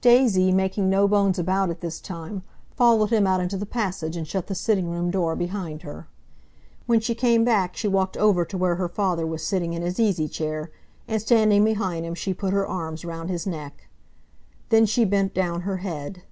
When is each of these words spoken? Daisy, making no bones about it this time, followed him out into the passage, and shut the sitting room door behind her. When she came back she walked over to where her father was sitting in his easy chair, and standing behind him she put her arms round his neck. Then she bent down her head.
Daisy, 0.00 0.50
making 0.50 0.90
no 0.90 1.06
bones 1.06 1.38
about 1.38 1.70
it 1.70 1.82
this 1.82 2.00
time, 2.00 2.42
followed 2.74 3.10
him 3.10 3.28
out 3.28 3.40
into 3.40 3.56
the 3.56 3.64
passage, 3.64 4.16
and 4.16 4.26
shut 4.26 4.48
the 4.48 4.54
sitting 4.56 4.90
room 4.90 5.08
door 5.08 5.36
behind 5.36 5.82
her. 5.82 6.08
When 6.86 6.98
she 6.98 7.14
came 7.14 7.44
back 7.44 7.76
she 7.76 7.86
walked 7.86 8.16
over 8.16 8.44
to 8.44 8.58
where 8.58 8.74
her 8.74 8.88
father 8.88 9.24
was 9.24 9.44
sitting 9.44 9.74
in 9.74 9.82
his 9.82 10.00
easy 10.00 10.26
chair, 10.26 10.72
and 11.06 11.22
standing 11.22 11.62
behind 11.62 12.04
him 12.04 12.16
she 12.16 12.34
put 12.34 12.52
her 12.52 12.66
arms 12.66 13.04
round 13.04 13.30
his 13.30 13.46
neck. 13.46 13.86
Then 14.70 14.84
she 14.84 15.04
bent 15.04 15.32
down 15.32 15.60
her 15.60 15.76
head. 15.76 16.24